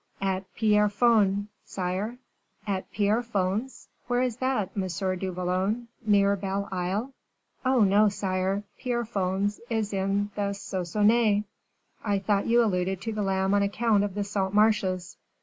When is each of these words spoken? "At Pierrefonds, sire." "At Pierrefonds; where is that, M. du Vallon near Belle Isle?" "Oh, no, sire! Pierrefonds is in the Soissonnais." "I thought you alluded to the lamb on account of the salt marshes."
"At 0.19 0.51
Pierrefonds, 0.55 1.45
sire." 1.63 2.17
"At 2.65 2.91
Pierrefonds; 2.91 3.87
where 4.07 4.23
is 4.23 4.37
that, 4.37 4.71
M. 4.75 4.87
du 5.19 5.31
Vallon 5.31 5.89
near 6.03 6.35
Belle 6.35 6.67
Isle?" 6.71 7.13
"Oh, 7.63 7.81
no, 7.81 8.09
sire! 8.09 8.63
Pierrefonds 8.79 9.61
is 9.69 9.93
in 9.93 10.31
the 10.35 10.53
Soissonnais." 10.53 11.43
"I 12.03 12.17
thought 12.17 12.47
you 12.47 12.63
alluded 12.63 12.99
to 13.01 13.13
the 13.13 13.21
lamb 13.21 13.53
on 13.53 13.61
account 13.61 14.03
of 14.03 14.15
the 14.15 14.23
salt 14.23 14.55
marshes." 14.55 15.17